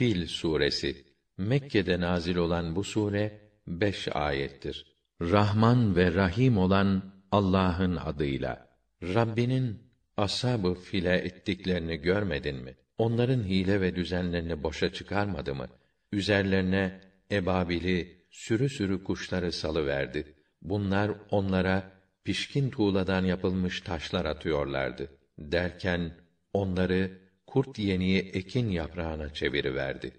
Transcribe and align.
Fil 0.00 0.26
suresi 0.26 1.04
Mekke'de 1.38 2.00
nazil 2.00 2.36
olan 2.36 2.76
bu 2.76 2.84
sure 2.84 3.40
beş 3.66 4.08
ayettir. 4.12 4.96
Rahman 5.20 5.96
ve 5.96 6.14
Rahim 6.14 6.58
olan 6.58 7.14
Allah'ın 7.30 7.96
adıyla. 7.96 8.68
Rabbinin 9.02 9.78
ashab-ı 10.16 10.74
file 10.74 11.16
ettiklerini 11.16 11.96
görmedin 11.96 12.56
mi? 12.56 12.76
Onların 12.98 13.42
hile 13.42 13.80
ve 13.80 13.96
düzenlerini 13.96 14.62
boşa 14.62 14.92
çıkarmadı 14.92 15.54
mı? 15.54 15.66
Üzerlerine 16.12 17.00
ebabili, 17.32 18.26
sürü 18.30 18.68
sürü 18.68 19.04
kuşları 19.04 19.52
salıverdi. 19.52 20.34
Bunlar 20.62 21.10
onlara 21.30 21.92
pişkin 22.24 22.70
tuğladan 22.70 23.24
yapılmış 23.24 23.80
taşlar 23.80 24.24
atıyorlardı. 24.24 25.10
Derken 25.38 26.16
onları 26.52 27.29
kurt 27.50 27.78
yeniği 27.78 28.18
ekin 28.32 28.68
yaprağına 28.68 29.34
çeviriverdi. 29.34 30.12